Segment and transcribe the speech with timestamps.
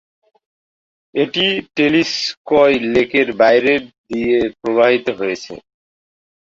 [1.13, 1.45] এটি
[1.75, 3.73] টেলিটস্কয় লেকের বাইরে
[4.07, 5.53] দিয়ে প্রবাহিত হয়েছে।